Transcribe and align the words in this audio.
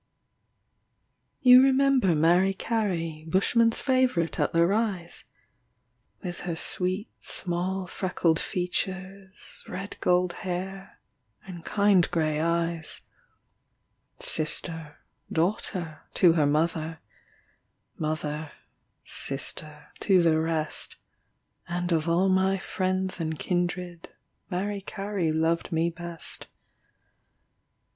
You 1.41 1.61
remember 1.61 2.15
Mary 2.15 2.55
Carey, 2.55 3.23
Bushmen's 3.29 3.79
favourite 3.81 4.39
at 4.39 4.51
the 4.51 4.65
Rise? 4.65 5.25
With 6.23 6.39
her 6.39 6.55
sweet 6.55 7.11
small 7.19 7.85
freckled 7.85 8.39
features, 8.39 9.63
Red 9.67 9.97
gold 9.99 10.33
hair, 10.41 10.99
and 11.45 11.63
kind 11.63 12.09
grey 12.09 12.41
eyes; 12.41 13.01
Sister, 14.19 14.97
daughter, 15.31 16.01
to 16.15 16.33
her 16.33 16.47
mother, 16.47 16.99
Mother, 17.95 18.53
sister, 19.05 19.89
to 19.99 20.23
the 20.23 20.39
rest 20.39 20.95
And 21.67 21.91
of 21.91 22.09
all 22.09 22.27
my 22.27 22.57
friends 22.57 23.19
and 23.19 23.37
kindred, 23.37 24.09
Mary 24.49 24.81
Carey 24.81 25.31
loved 25.31 25.71
me 25.71 25.91
best. 25.91 26.47